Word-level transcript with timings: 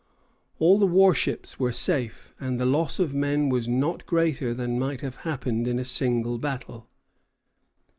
All 0.57 0.79
the 0.79 0.87
war 0.87 1.13
ships 1.13 1.59
were 1.59 1.71
safe, 1.71 2.33
and 2.39 2.59
the 2.59 2.65
loss 2.65 2.97
of 2.97 3.13
men 3.13 3.49
was 3.49 3.69
not 3.69 4.07
greater 4.07 4.51
than 4.51 4.79
might 4.79 5.01
have 5.01 5.17
happened 5.17 5.67
in 5.67 5.77
a 5.77 5.85
single 5.85 6.39
battle. 6.39 6.87